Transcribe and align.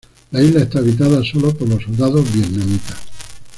La 0.31 0.41
isla 0.41 0.63
está 0.63 0.79
habitada 0.79 1.21
solo 1.23 1.53
por 1.53 1.69
los 1.69 1.83
soldados 1.83 2.25
vietnamitas. 2.33 2.97